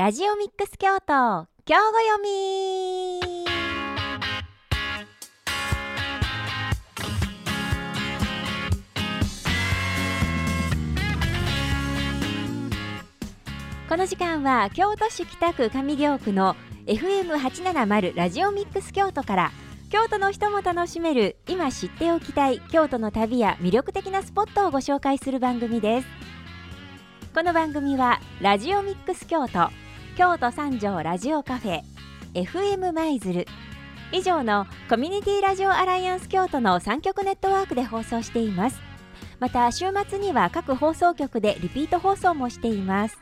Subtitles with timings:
[0.00, 3.20] ラジオミックス京都今日ご読み。
[13.90, 16.56] この時間は京都市北区上京区の
[16.86, 19.52] FM870 ラジオミックス京都から
[19.90, 26.08] 京都の人も楽しめる今知っておきたい京都の旅や魅力的なスポットをご紹介する番組です。
[27.34, 29.68] この番組はラジオミックス京都
[30.20, 31.80] 京都三条ラジオカフェ
[32.34, 33.46] FM 舞鶴。
[34.12, 38.82] 以上のコミュニティラジオアライアンス京都の3局ネットワークで放送しています。
[39.38, 43.16] また週末には各放送局でリピート放送もしています。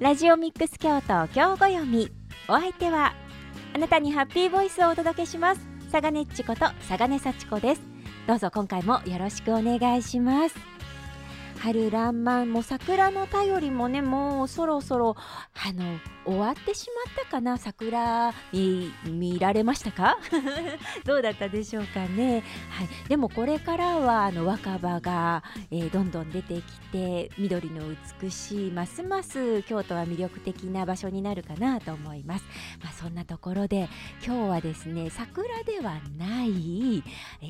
[0.00, 2.10] ラジオミックス京都今日ご読み。
[2.48, 3.14] お相手は
[3.76, 5.60] あなたにハッピーボイスをお届けします。
[5.92, 7.82] 佐賀ねっちこと佐賀根幸子です。
[8.26, 10.73] どうぞ今回もよろしくお願いします。
[11.64, 15.16] 春らんまんも桜の便りもねもうそろそろ
[15.54, 17.56] あの終わってしまったかな？
[17.56, 20.18] 桜見見られましたか？
[21.04, 26.62] どうだったでしょうかね、はい、でもこれからはあの若葉が、えー、どんどん出てき
[26.92, 27.82] て緑の
[28.20, 32.44] 美しいますます京都は魅力的な場所になるかなと思います、
[32.82, 33.88] まあ、そんなところで
[34.22, 37.02] 今日はですね桜ではない、
[37.40, 37.46] え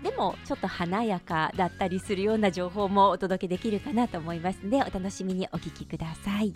[0.00, 6.54] ー、でもちょっと華やかだったりするような情報もお届け届けできるかなと思いますのでお楽しみにお聞きください。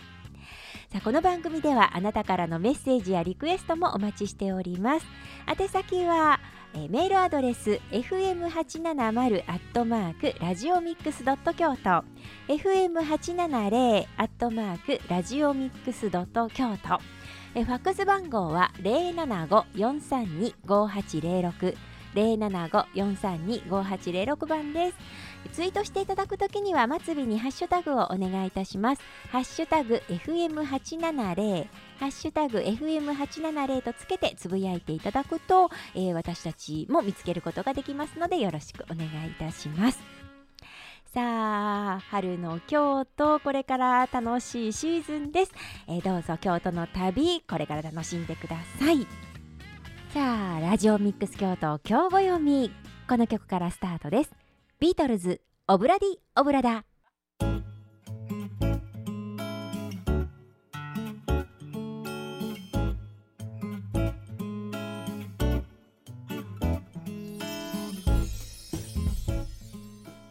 [0.91, 5.05] さあこの番組ではあなたからのメッセージやリクエストもお待ちしております。
[5.47, 6.39] 宛先は
[6.75, 12.03] えメールアドレス fm870 アットマークラジオミックスドット京都。
[12.47, 16.99] fm870 アットマークラジオミックスドット京都。
[17.55, 21.77] えファックス番号は075-432-5806
[22.15, 24.97] 075-432-5806番です。
[25.51, 29.01] ツイートしていただくときには末尾にハッシュタグをお願いいたします。
[29.31, 31.67] ハッシュタグ FM870
[31.99, 39.99] ハッシュタグ FM870 とつけてつぶやいていただくと、えー、私たちも見つけることができますのでよろしくお願いいたします。
[41.13, 45.51] さあ春の京都これから楽しいシーズンです、
[45.87, 49.05] えー、どうぞ京都の旅これから楽しんでください。
[50.13, 52.71] さあラジオミックス京都今日ご読み。
[53.07, 54.42] この曲からスタートです。
[54.83, 55.39] ビートルズ
[55.69, 56.83] オブラディオブラダ。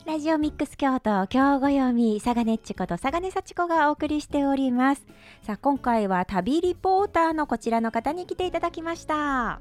[0.04, 5.06] ラジオミックス京都今日ご読み佐賀ねっちこと佐賀根幸子がお送りしております。
[5.40, 9.14] さあ今回は旅リポーターのこちらの方に来ていただきました。
[9.14, 9.60] は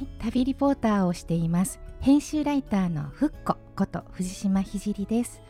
[0.00, 1.78] い旅リポーターをしています。
[2.00, 5.40] 編集ライターのふっここと藤島ひです。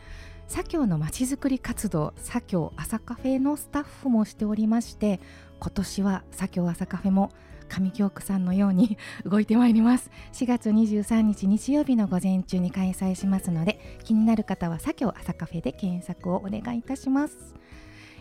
[0.47, 5.19] 左京のまちづくり活動左京朝カフェのスタッフもしておりまして
[5.59, 7.31] 今年は左京朝カフェも
[7.67, 8.97] 上京区さんのように
[9.29, 10.09] 動いてまいります。
[10.31, 17.53] 4月23日日曜日の午前中に開催しますので気になる方は左京朝カフェで検索をお願いいたします、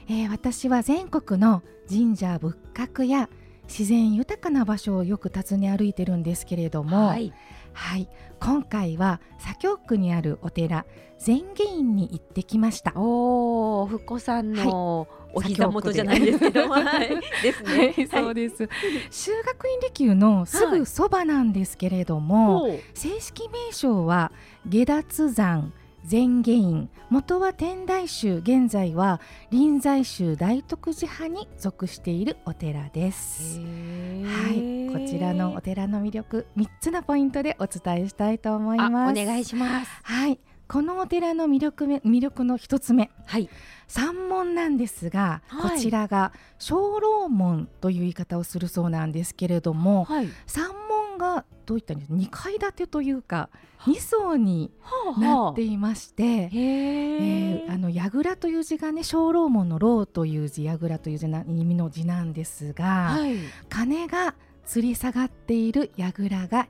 [0.08, 3.30] えー、私は全国の神社仏閣や
[3.68, 7.32] 自然豊かな場所をよく訪ね歩いてるんですけれども、はい。
[7.80, 8.08] はい。
[8.40, 10.84] 今回は左京区にあるお寺
[11.18, 12.92] 善下院に行ってきました。
[12.94, 17.08] おおふっこさんの、お膝元じゃないですけど、はい、
[17.42, 18.68] ですね、はい、そうです、
[19.10, 24.30] 修学院利休のすぐそばなんですけれども、はい、正式名称は
[24.66, 25.72] 下脱山
[26.04, 33.60] 禅下院元は天台宗現在は臨済宗大徳寺派に属しているお寺です。
[33.60, 39.20] はいこちらのお寺の魅力3つのポイントでお伝えしたいと思います。
[39.20, 39.90] お願いします。
[40.02, 40.38] はい
[40.70, 43.50] このお寺の魅力魅力の一つ目、はい、
[43.88, 46.32] 山門なんですが、はい、こちらが
[46.64, 53.50] 鐘楼門という言い方をするそうなんですけれども、はい、山門がどういった2階建てというか
[53.80, 54.72] 2層に
[55.18, 56.34] なっていまして、はあ。
[56.34, 63.36] はあ、えー、あの櫓という字がね鐘楼門の楼という字櫓という字な意味の字なんですが、はい、
[63.68, 64.34] 鐘が
[64.66, 66.68] 吊り下がっている櫓が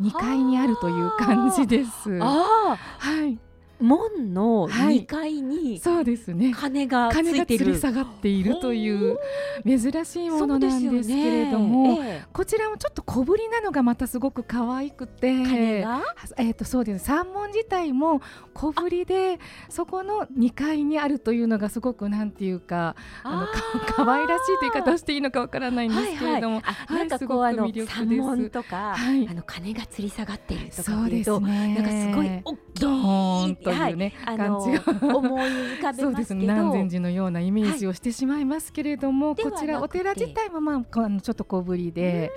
[0.00, 2.10] 2階にあるという感じです。
[2.10, 3.38] ははい。
[3.82, 6.52] 門の2階に、そうですね。
[6.54, 9.18] 鐘がついてる、吊り下がっているという
[9.66, 11.98] 珍しいものなんですけれども、ね。
[12.00, 17.04] えー、こちらもちょっと小ぶりなのがまたすごく可愛くてえー、とそうです。
[17.04, 18.20] 三門自体も
[18.54, 19.38] 小ぶりで
[19.68, 31.74] そこの2階にあるというのがすごくなんていうかあのか可愛らしいという言い方をしていいのかわからないんですけれども、はいはい、なんかこう、あの三門とか、はい、あの鐘が吊り下がっているとかそうですね。
[31.74, 32.56] なんかすごい大
[33.52, 35.16] きいいうね、はい、感じが。
[35.16, 40.82] 思い浮かべそうですね南禅寺のようなイメージをしてしまいますけれども、こちらお寺自体もまあ
[41.20, 42.32] ちょっと小ぶりで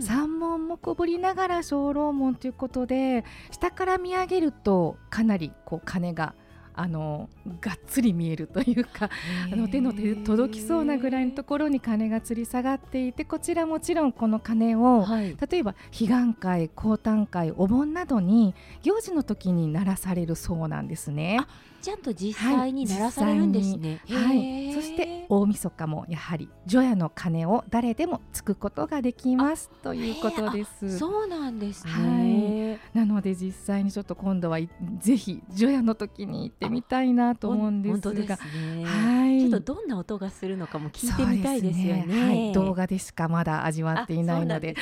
[0.00, 6.34] 山門も小ぶりながら鐘楼門ということで下から見上げるとかなりこう鐘が
[6.76, 7.28] あの
[7.60, 9.10] がっつり見えるというか
[9.50, 21.40] あの手の手届きそうなぐらいのところに鐘が吊り下がっていてこちらもちろんこの鐘を、はい、例えば彼岸会高誕会お盆などに行事の時に鳴らされるそうなんですね。
[21.80, 24.00] ちゃんと実際に鳴らされるんですね。
[24.08, 30.98] はい、そして大晦日もやはり除夜の鐘を誰でもつくことができますということです。
[30.98, 32.98] そうなんですね、はい。
[32.98, 34.58] なので実際にちょっと今度は
[34.98, 39.40] ぜひ除夜の時に行ってみたいなと思うんですが、すね、はい。
[39.40, 42.06] ちょっとどんな音がするのかも聞いてみたいですよね。
[42.06, 44.74] ねはい、動画でしかまだ味わっていないので。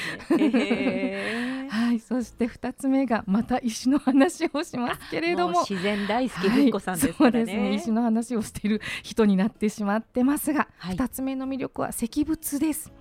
[1.94, 7.38] はい、そして二つ目がまた石の話をしますけれども、自然大好きふっこさんですからね。
[7.38, 7.74] そうですね。
[7.74, 12.92] 石の話をしている人になってしまってますが、二、はい、つ目の魅力は石仏です。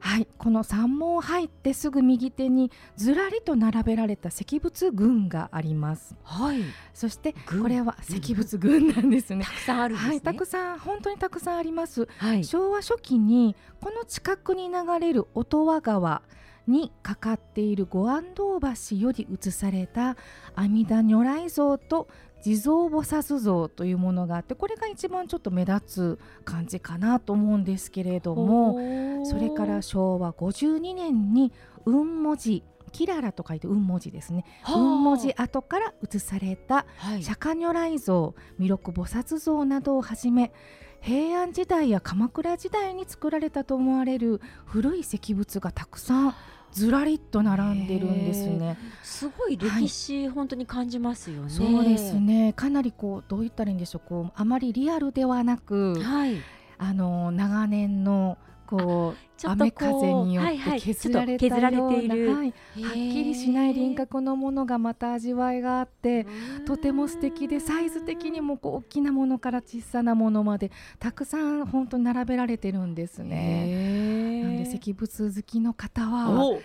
[0.00, 6.14] はい、この山門入ってすぐ右手にずらりと並べられた石仏群があります。
[6.24, 6.60] はい。
[6.92, 9.44] そしてこれは石仏群なんですね。
[9.44, 12.06] たくさんある、ね、はい、たくさん本当にたくさんあります。
[12.18, 16.22] はい、昭和初期にこの近くに流れる音羽川
[16.66, 20.16] にかかっている五安堂橋より移された
[20.54, 22.08] 阿弥陀如来像と
[22.42, 31.52] 地蔵菩薩像というものがあってこれが一番ちょっと目立つ感じかなと思うんですけれどもそれから昭和52年に
[31.84, 32.62] 雲文字
[32.92, 34.44] キララと書いて雲文字ですね。
[34.66, 36.86] 雲文字後から移された
[37.20, 40.52] 釈迦如来像弥勒菩薩像などをはじめ
[41.00, 46.34] 平安時代や鎌倉時代に作られたと思われる古い石仏がたくさん
[46.72, 48.78] ずらりと並んでるんですね。
[49.02, 51.50] すごい歴史、はい、本当に感じますよね。
[51.50, 52.52] そうですね。
[52.52, 54.08] かなりこうどう言ったらいいんでしょう。
[54.08, 56.36] こうあまりリアルではなく、はい、
[56.78, 58.38] あの長年の
[58.70, 62.52] こう雨風によって削られたような、はい、
[62.82, 66.26] はっきりしない輪郭のものがまた味わいがあって
[66.66, 70.70] とても素敵でサイズ的にもこう大きなものから小さなものまで
[71.00, 74.42] たくさん本当に並べられてるんですね。
[74.42, 76.58] なんで石仏好きの方は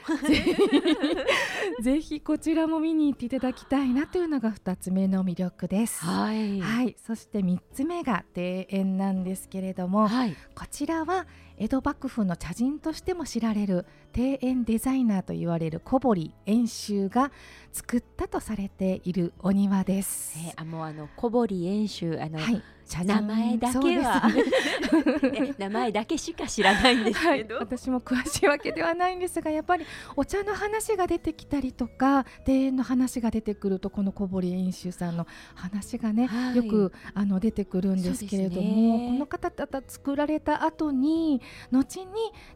[1.82, 6.04] ぜひこちらも見に行っていただきたいなというのが2つ目の魅力です。
[6.06, 11.26] はい、はい、そして3つ目が庭園なんですけれども、はい、こちらは
[11.58, 13.86] 江戸幕府の茶人としても知られる
[14.16, 17.32] 庭園デザイナーと言われる小堀遠州が
[17.72, 20.38] 作ったとされているお庭です。
[20.38, 22.62] えー、あもうあの小堀遠州あの、はい、
[23.04, 29.86] 名前だけは、ね、 名前だけしか知らないんですけど、はい、私も詳しいわけではないんですがやっぱり
[30.16, 41.42] お茶の話が出てきたりとか庭園の話が出てくるとこの小堀遠州さんの話がね、はい、よくあの出てくるんですけれども、ね、この方々作られた後に
[41.72, 42.12] 後に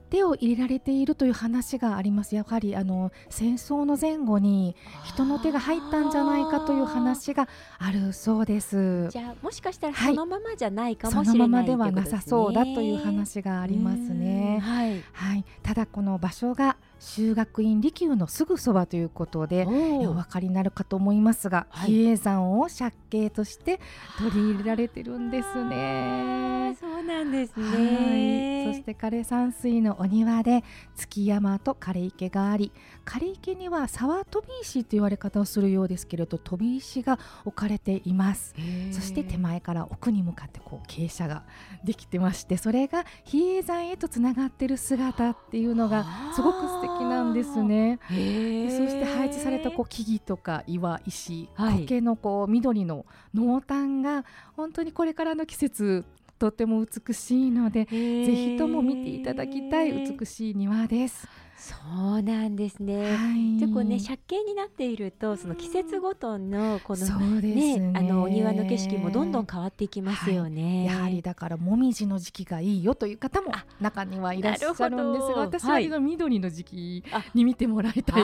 [0.10, 2.36] 手を入れられているという話があります。
[2.36, 7.48] やはりあの戦争の前後に人の手が入ったんじゃないかという話が
[7.78, 9.08] あるそうです。
[9.10, 14.60] じゃあもしかしたらそのままじゃないかもしれない、そのままではなさそうだという話がありますね。
[14.62, 23.80] はい、はい、ただこの場所が修学院利休のすぐそばということでお分かりになるかと思いますが、はい、比叡山を借景として
[24.18, 26.76] 取り入れられてるんですね。
[26.80, 30.64] そうなんですね、はい、そして枯山水のお庭で
[30.96, 32.72] 月山と枯池があり
[33.06, 38.54] 枯池には沢飛び石と言われ方をするようですけれど飛び石が置かれています。
[38.92, 41.44] そして手前から奥に向かってこう傾斜が
[41.84, 48.00] できてましてそれが比叡山へとつながってる姿っていうのがすごく素敵敵なんですね。
[48.10, 56.06] そして配置されたこう木々とか岩石、苔のこう緑の濃淡が本当にこれからの季節
[56.38, 61.28] とても美しいのでぜひとも見ていただきたい美しい庭です。
[61.60, 61.76] そ
[62.20, 63.16] うなんですね。
[63.16, 70.88] はい、じゃこうね借景になっているとその季節ごとのこのね、ね、あのお庭の景色もどんどん変わっていきますよね。
[70.88, 73.52] はい、やはりだからもみじの時期がいいよという方も
[73.82, 78.24] 中にはいらっしゃるんですが、私はの緑の時期に見てもらいたい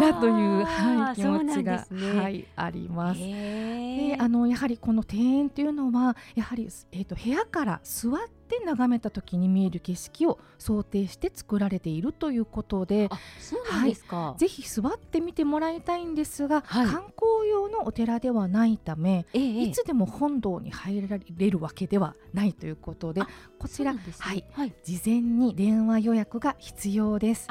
[0.00, 3.20] なという、はい、気持ちが、ね、はいあります。
[3.20, 13.08] であのやはりこの庭園というのはやはりえっ、ー、と部屋から座ってって眺めた時に見える景色を想定して作られているということで。
[13.08, 23.22] はい、ぜひ座ってみてもらいたいんですが、はい、観光用のお寺ではないため、ええ、いつでも本堂に入られるわけではないということで
[23.58, 27.48] こちら、ね、はい、はい、事前に電話予約が必要です。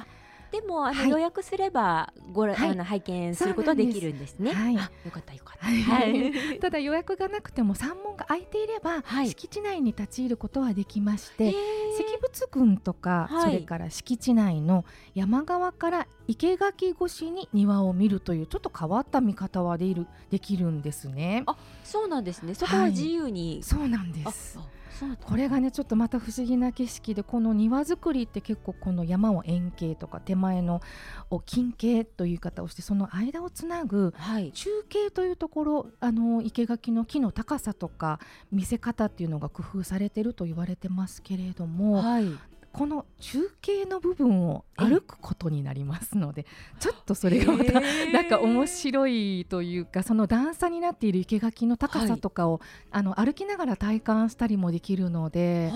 [0.52, 4.54] でもあの、はい予約すればごら、はいあの拝見することできるんですね。
[4.54, 5.66] はいあよかったよかった。
[5.66, 6.60] はいはい。
[6.60, 11.56] ただ予約がなくても山門が開いていれば、はい敷地内に立ち入ることはできまして、石
[12.22, 21.44] 仏群とか、はいそれから敷地内の山側から生垣越しに庭を見るというちょっと変わった見方はできるできるんですね。
[21.46, 22.54] あそうなんですね。
[22.54, 23.62] そこは自由に。
[23.64, 24.60] そうなんであす。
[25.24, 30.82] これがねちょっとまた不思議な景色でこの庭作りって結構この山を円形とか手前の
[31.30, 34.52] を近景という言い方をしてその間をつなぐはい。
[34.52, 38.20] 中継というところあの生垣の木の高さとか
[38.52, 42.28] 見せ方っていうのが工夫されてると言われてますけれども、はい。
[42.74, 46.46] この中継の部分を歩くことになりますので
[46.80, 55.72] ちょっとそれがまたなんか面白いというかその段差になっている生垣の高さとかを、あの歩きながら体感したりもできるので。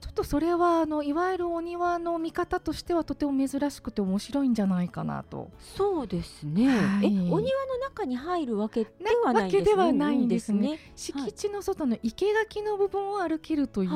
[0.00, 5.50] ちょっとそれはあのいわゆるお庭の見方としてはとても珍しくて面白いんじゃないかなと。
[5.76, 6.68] そうですね。
[6.68, 8.90] はいえ、お庭の中に入るわけで
[9.24, 9.62] はないんですね。
[9.62, 13.90] なわけではないんですね敷地の外の生垣の部分を歩けるという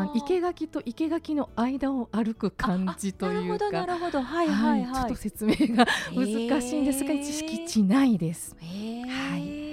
[0.00, 3.92] はあ生垣と生垣の間を歩く感じというなるほどなか。
[3.94, 4.22] るほど。
[4.22, 5.04] はいはいちょはい。
[5.04, 8.56] っと説明が難しいんですが、へー一敷地内です。
[8.60, 9.66] へーはい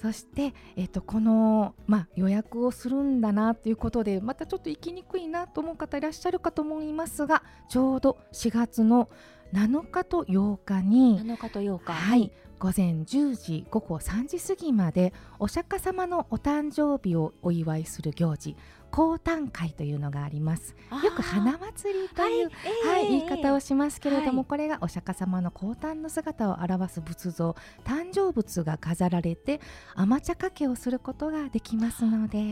[0.00, 9.10] そして、えっと、この、まあ、予約をするんだなということでまたちょっと行きにくいなと思う方いらっしゃるかと思いますがちょうど4月の
[9.52, 11.92] 7日と8日に、7日と8日。
[11.92, 18.54] はい、午前10時午後3時過ぎまでお釈迦様のお誕生日をお祝いする行事
[18.90, 22.50] 降誕会というのがありますよく花祭りという、
[22.84, 27.54] はい、言い方をしますけれども、はいこれがお釈迦様の降誕の姿を表す仏像
[27.84, 29.60] 誕生物が飾られて
[29.94, 32.44] 甘茶かけをすることができますので、は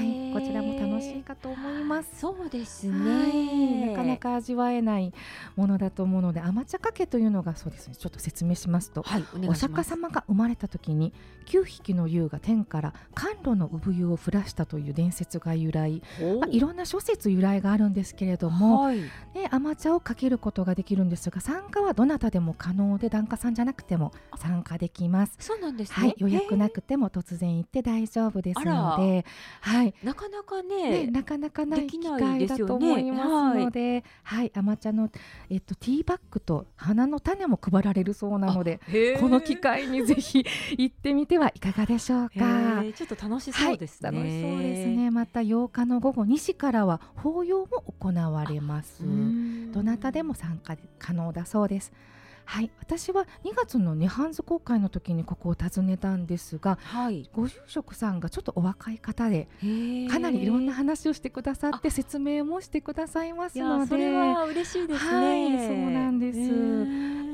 [0.00, 2.20] い、こちらも楽しいかと思います。
[2.20, 3.90] そうですはい、ね。
[3.90, 5.12] なかなか味わえない
[5.56, 7.94] ものだと思うので甘茶かけというのがそうですね。
[7.94, 9.54] ちょっと説明しますとはい、お願お。
[9.54, 11.12] 釈迦様が生まれた時に
[11.46, 16.02] 9匹の竜が天から甘露の産湯を降らしたという伝説が由来、
[16.40, 19.00] まあ、いろんな諸説由来があるんですけれども、はい、
[19.34, 25.36] で甘茶をかけることができるんですが参加はどなたでも可能で檀家さんじゃなくても参加できます。
[25.38, 26.08] そうなんですね。
[26.08, 28.64] はい、予約へなくても突然行って大丈夫ですの
[28.98, 29.24] で、
[29.60, 31.06] はい、ーなかなかね、ね。
[31.10, 35.10] なかなかない機会だと思いますので、はい、甘茶の
[35.50, 38.80] えっとティーバッグと花の種も配られるそうなので、
[39.20, 40.44] この機会にぜひ
[40.76, 42.44] 行ってみてはいかがでしょうへか。
[42.44, 44.10] ーちょっと楽しそうですね。
[44.10, 44.88] はい、楽しそうです。
[44.88, 45.10] ね。
[45.10, 49.02] また8日の午後2時からは法要も行われます。
[49.72, 51.92] どなたでも参加可能だそうです。
[52.48, 57.28] はい、私は2月の涅槃図公開の時にここを訪ねたんですがはい。
[57.34, 59.48] ご住職さんがちょっとお若い方で
[60.10, 63.80] かなりいろんな話をしてくださって説明もしてくださいますいので。
[63.82, 65.58] やそれは嬉しいですね。
[65.58, 66.38] はいそうなんです。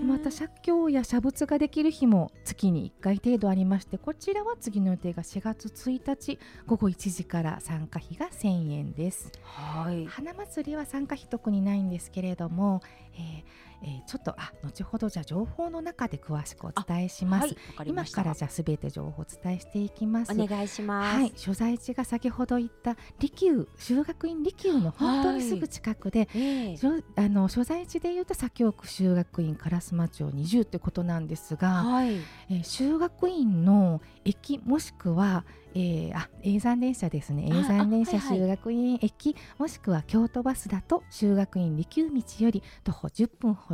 [0.04, 9.30] また写経や写仏ができる日も月に1回程度ありましてこちらは次の予定が4月1日午後1時から参加費が1000円です。
[9.44, 10.06] はい。
[10.06, 12.82] 花祭りは参加費特にないんですけれども、
[13.14, 18.20] えーえーちょっとあ後ほどじゃあ情報の中で詳しくお伝えします、はい、わかりました。
[18.20, 20.32] 今からじゃあすべて情報をお伝えしていきます。
[20.32, 21.16] お願いします。
[21.18, 26.76] はい、所在地が先ほど言った利休修学院利休の本当にすぐ近くで、ええ。
[26.76, 32.14] しょあの所在地でいうと左京区修学院烏丸町20ってことなんですが、はい。
[32.50, 37.48] えー修学院の駅もしくは、えー、あ永山電車ですね。
[37.50, 38.38] あ永山電車あはいはい。
[38.38, 43.73] 修学院駅、もしくは京都バスだと修学院利休道より徒歩10分ほ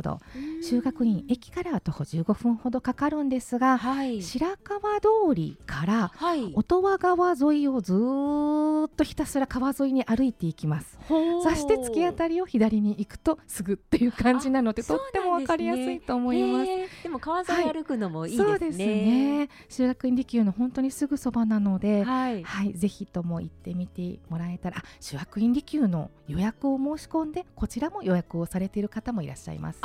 [0.61, 4.21] 修学院駅からは徒歩15分ほどかかるんですが、はい。
[4.21, 6.51] 白川通りからはい。
[6.55, 10.97] 音羽川沿いをずーっとひたすら川沿いに歩いていきます。
[11.07, 16.69] そして突き当たりを左に行くとすぐっていう感じなのであとってもわかりやすいと思います。
[16.69, 18.49] へーでも川沿い歩くのもいいですね。
[18.49, 19.49] そうですね。
[19.69, 22.43] 修学院利休の本当にすぐそばなので、はい。
[22.43, 29.79] はい、ぜひとも行ってみてもらえたら、あ修学院利休の予約を申し込んで、こちらも予約をされている方もいらっしゃいます。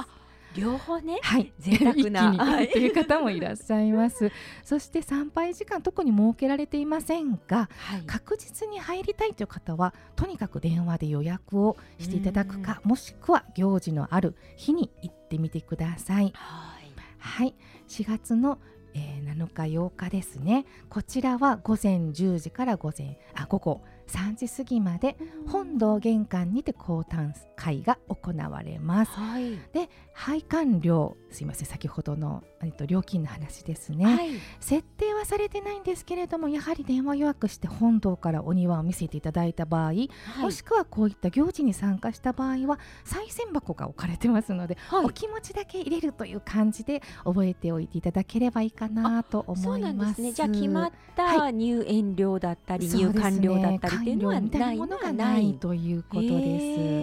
[0.57, 1.19] あ両方ね。
[1.23, 4.31] はい、贅沢な一気にという方もいらっしゃいます。
[4.65, 8.03] そして参拝時間特に設けられていませんが、はい。
[8.07, 16.33] 確実に入りたいという方はとにかく電話で予約をしていただくかもしくは行事のある日に行ってみてください。
[16.35, 16.87] はい。
[17.19, 17.55] はい、
[17.89, 18.59] 4月の、
[18.95, 29.13] えー7日8日ですねこちらは午前10時から午前あ午後3時過ぎまで本堂玄関にて講談会が行われます。
[29.13, 29.59] はい。
[29.73, 34.31] で配管料すいません先ほどの、えっと、料金の話ですね、はい。
[34.61, 39.93] 設定はされてないんですけれどもやはり電話予約して本堂からお庭を見せていただいた場合、
[40.41, 45.05] もしくはこういった行事に参加した場合は賽銭箱が置かれてますので、はい。
[45.07, 49.95] お気持ちだけ入れるという感じで覚えておいていただければいいかなとそう思います。
[49.95, 50.33] なんですね。
[50.33, 56.35] じゃあ決まったは入園料だったり、入館料だったりっていうのはないものがなないいということです。
[56.35, 56.39] へ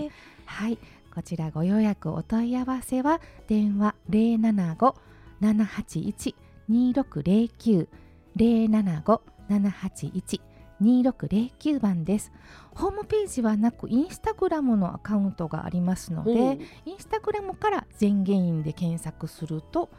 [0.08, 0.10] ー
[0.46, 0.78] はい、
[1.14, 4.96] こちらご予約お問い合わせは電話零七五
[5.40, 6.36] 七八一
[6.68, 7.88] 二六零九
[8.36, 10.42] 零七五七八一
[10.80, 12.32] 二六零九番です。
[12.76, 19.90] ホームページはなくインスタグラムのアカウントがありますのほうで、インスタグラムから全原因で検索すると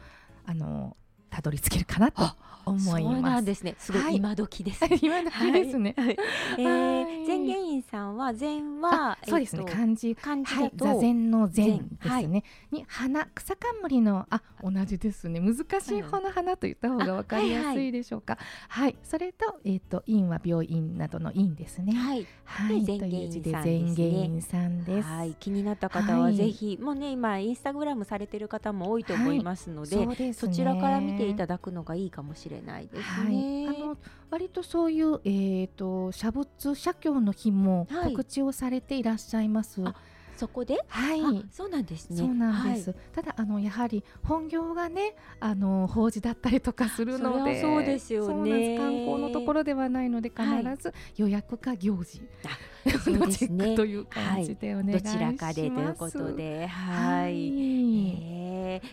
[0.45, 0.95] あの
[1.29, 2.23] たどり着けるかなと
[2.65, 3.41] 思いそうなます。
[3.41, 3.75] んですね。
[3.77, 4.13] すごはい。
[4.13, 4.97] い今時ですね。
[5.01, 5.93] 今の日ですね。
[5.97, 6.17] はい。
[6.57, 7.05] えはい。
[7.23, 10.07] ー、前元院さんは禅はあそうですね、えっと漢字。
[10.07, 12.43] はい、漢字だと、座禅の禅です禅ね。
[12.71, 15.39] に花草冠のあ同じですね。
[15.39, 18.37] 難しい方の花と言った方がわかりやすいでしょうか。
[18.69, 21.93] はい、それとえっ、と院は病院などの院ですね。
[21.93, 25.07] はい、はい、でという字で禅禅元院さんです。
[25.07, 26.35] はい、気になった方ははい。
[26.35, 30.33] ぜひ、もうね今インスタグラムされてる方も多いと思いますので、そうですね。
[30.33, 33.67] そちらから見ていただくのがいいかもしれないですね。
[33.67, 33.97] はい、あの
[34.29, 38.11] 割とそういうえー、と写仏写経の日もはい。
[38.11, 39.81] 告知をされていらっしゃいます。
[39.83, 39.95] あ
[40.37, 41.21] そこで、はい。
[41.21, 42.17] あそうなんですね。
[42.17, 42.99] そうなんです、はい。
[43.13, 48.27] ただあのやはり本業がねあの法事だったりとかするのでそうですよね。
[48.27, 48.81] そうなんです。
[48.81, 50.77] 観光のところではないので必はい。
[50.77, 52.21] ず予約か行事
[52.85, 57.21] のチェックという感じでお願いします、どちらかでということで、は。
[57.21, 57.47] はい。
[57.47, 58.44] い、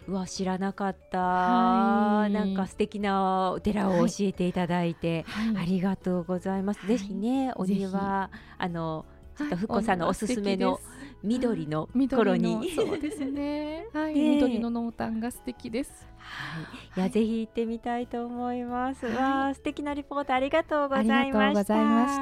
[0.09, 2.33] うわ知らなかった、はい。
[2.33, 5.57] なんか素敵なお寺を教えていただいて、はい。
[5.63, 6.81] ありがとうございます。
[6.81, 6.99] はい。
[6.99, 9.05] ぜひねお庭あの
[9.37, 10.79] ちょっとふっこさんのおすすめの
[11.23, 13.87] 緑の頃に、緑のそうですね。
[13.95, 16.07] はい、緑の濃淡が素敵です。
[16.19, 16.61] は
[16.97, 19.07] い、いやぜひ行ってみたいと思います。
[19.07, 19.17] はい。
[19.17, 21.23] わあ素敵なリポートありがとうござあいました。
[21.23, 22.17] りがとうございまし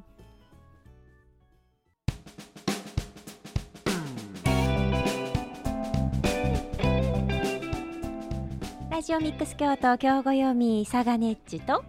[0.00, 0.15] た
[8.96, 11.84] ラジオミックス京都今日ご読みサガネッチと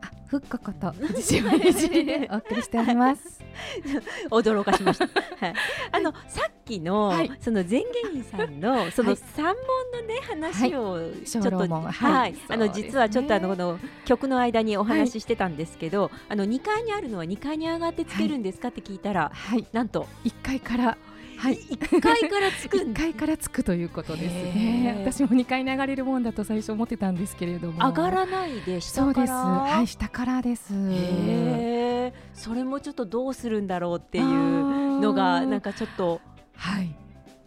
[0.00, 3.40] あふっここと藤島ひじりでお送りしております。
[4.28, 5.06] 驚かしました。
[5.06, 5.12] は
[5.52, 5.54] い、
[5.92, 7.30] あの、さっきの、はい。
[7.38, 9.54] その前元院さんのその三本
[10.00, 12.32] のね話をちょっと、小論文は、はい。
[12.32, 19.64] いあの実はちょっとあのこの曲の間にお話ししてたんですけど、あの二階にあるのは二階に上がってつけるんですかって聞いたら、はい。
[19.72, 20.08] なんと。
[20.24, 20.98] 一階から
[21.42, 21.54] はい。
[21.54, 22.76] 一階からつく。
[22.76, 27.84] 1ん階からつくということですへねー私も2階に上がれるもんだと最初思ってたんですけれども。
[27.88, 29.26] 上がらないでそうです。
[29.26, 29.34] 下から。
[29.34, 30.72] はい下からです。
[30.72, 36.20] へえ、それもちょっとどうするんだろうっていうのがなんかかちょっと。
[36.54, 36.94] はい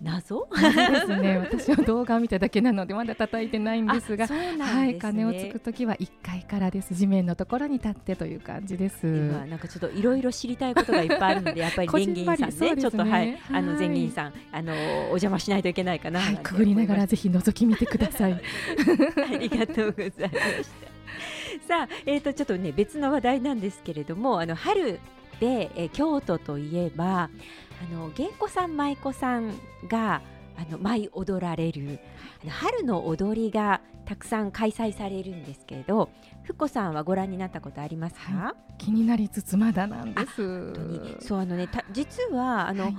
[0.02, 0.48] 謎？
[0.56, 1.38] ですね。
[1.38, 4.58] 私は動画を見ただけなのでまだ叩いてないんですがね。
[4.60, 6.94] はい鐘をつくときは1階からです。
[6.94, 9.08] 地面のところに立ってという感じです。
[9.08, 18.34] 今なんかちょっといろいろ知りたいことがいっぱいあるのでやっぱり こじ電んまり源さんねちょっとはいあのはい前銀さんあのお邪魔しないといけないかなはいくぐりながらぜひ覗き見てください。
[19.34, 20.96] ありがとうございました。
[21.68, 25.00] さあえっ、とちょっとね別の話題なんですけれどもあの春
[25.40, 27.30] で、えー京都といえば
[27.82, 29.54] あの芸妓さん舞妓さん
[29.88, 30.22] が
[30.58, 32.00] あの舞い踊られる
[32.44, 36.10] あの春の踊りがたくさん開催されるんですけれど
[36.44, 40.72] ふっこさんはご覧になったことありますか、は気になりつつまだなんです。
[40.72, 41.18] 本当に。
[41.20, 42.96] そうあのねた実はあの、はい。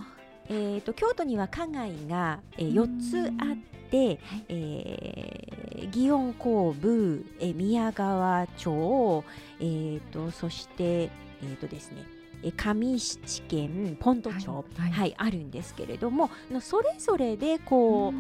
[0.49, 3.57] えー、と京都には花街が、えー、4つあっ
[3.91, 9.25] て、えー、祇園後部、えー、宮川町、
[9.59, 12.05] えー、とそして、えーとですね、
[12.43, 15.15] えー上七軒ポント町、はいはい。
[15.17, 18.13] あるんですけれどものそれぞれでこ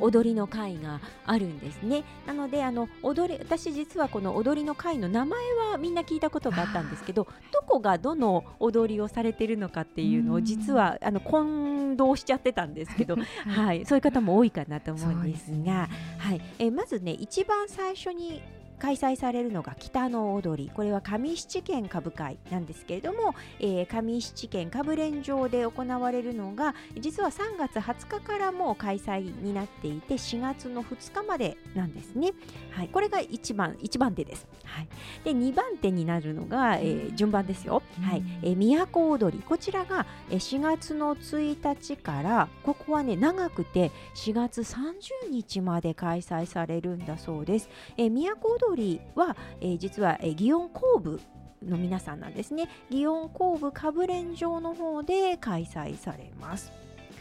[0.00, 2.04] う、踊りの会があるんですね。
[2.26, 5.38] なのであの踊り私実はこの踊りの会の名前
[5.70, 10.44] はみんな聞いたことがあったんですけどどこがどの踊りをされてるのかっていうのをうん。
[10.44, 16.40] 実はあの混同しちゃってたんですけど、 はい、そういう方も多いかなと思うんですが、はい。
[16.58, 18.42] えーまずね一番最初に
[18.78, 32.32] 開催されるのが北の踊りこれは上七軒歌舞会なんですけれども、えー上七軒歌舞練場で行われるのが実は3月20日からもう開催になっていて4月の2日までなんですね。
[32.70, 34.46] はい、これが一番一番手です。
[34.64, 34.88] はい、
[35.24, 37.82] で2番手になるのが、えー順番ですよ。
[38.02, 47.68] はいうんえー都踊りこちらがえー4月の1日からここはね長くて4月30日まで開催されるんだそうです。
[47.96, 51.20] えー都踊りは、えー実は、えー祇園後部
[51.62, 52.68] の皆さんなんですね。
[52.90, 56.72] 祇園後部かぶれん場の方で開催されます。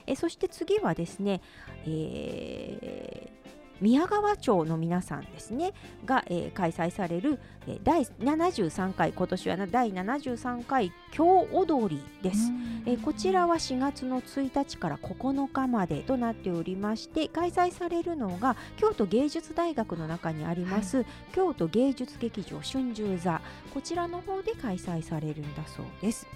[0.07, 1.41] えそして次はですね、
[1.85, 3.44] えー
[3.81, 5.73] 宮川町の皆さんですね
[6.05, 12.51] が、えー、開催される、えー、第73回今年は第73回京踊りです、
[12.85, 23.41] えー、こちらは4月の1日から9日までとなっておりまして開催されるのが京都芸術大学の中にあります、はい、京都芸術劇場春秋座。
[23.73, 26.27] こちらの方で開催されるんだそうです。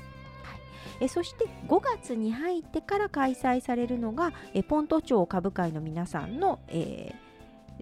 [1.01, 7.28] えそして5月に入ってから開催されるのがえポント町株会の皆さんの、えー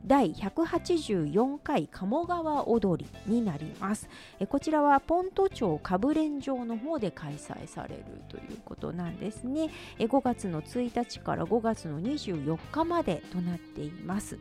[0.08, 4.08] 第184回鴨川踊りになります。
[4.39, 9.70] えこちらはポント町かぶれん場の方で開催されるということなんですね。
[10.00, 14.39] え5月の1日から5月の24日までとなっています。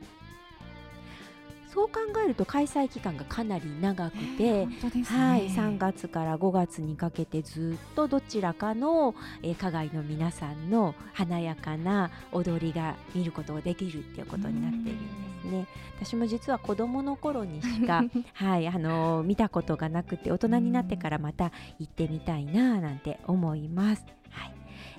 [1.76, 15.66] そう考えると開催期間がかなり長くて、えーね、はい、3月から5月にかけてずっとどちらかの、えー、加害の皆さんの華やかな踊りが見ることができるっていうことになっているんですね。
[15.96, 24.04] 私も実は子どもの頃にしか、 はい、あのー、見たことがなくて大人になってからまた行ってみたいななんて思います。
[24.30, 24.52] はい。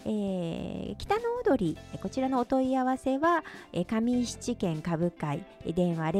[0.05, 6.11] えー、北の踊りこちらのお問い合わせは、えー、上七県株会電話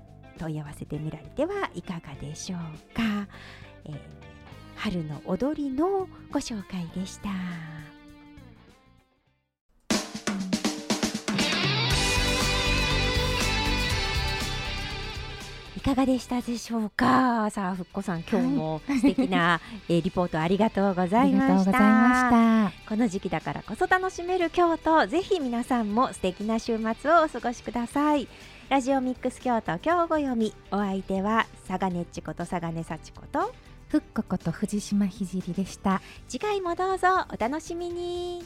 [0.41, 2.59] 問い合わせてみられてはいかがでしょう
[2.95, 3.27] か、
[3.85, 3.95] えー、
[4.75, 7.29] 春の踊りのご紹介でした。
[15.77, 17.49] いかがでしたでしょうか？
[17.49, 22.71] さあふっこさん今日も素敵な、はい、えー、リポートありがとうございました。
[22.87, 25.07] この時期だからこそ楽しめる京都。
[25.07, 28.27] ぜひ皆さんも素敵な週末をお過ごしください。
[28.69, 30.53] ラジオミックス京都今日ご読み。
[30.69, 33.51] お相手は佐賀ねっちこと佐賀ね幸子と
[33.91, 36.01] ふっこと藤島ひでした。
[36.29, 38.41] 次回もどうぞお楽しみに。